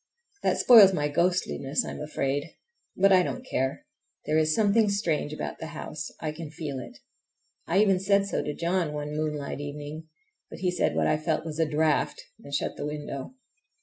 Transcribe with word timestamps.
That 0.41 0.57
spoils 0.57 0.93
my 0.93 1.09
ghostliness, 1.09 1.85
I 1.85 1.91
am 1.91 2.01
afraid; 2.01 2.55
but 2.97 3.11
I 3.13 3.21
don't 3.21 3.45
care—there 3.45 4.39
is 4.39 4.55
something 4.55 4.89
strange 4.89 5.31
about 5.31 5.59
the 5.59 5.67
house—I 5.77 6.31
can 6.31 6.49
feel 6.49 6.79
it. 6.79 6.97
I 7.67 7.77
even 7.83 7.99
said 7.99 8.25
so 8.25 8.41
to 8.41 8.55
John 8.55 8.93
one 8.93 9.15
moonlight 9.15 9.59
evening, 9.61 10.07
but 10.49 10.57
he 10.61 10.71
said 10.71 10.95
what 10.95 11.05
I 11.05 11.17
felt 11.17 11.45
was 11.45 11.59
a 11.59 11.69
draught, 11.69 12.19
and 12.43 12.51
shut 12.51 12.77
the 12.77 12.87
window. 12.87 13.35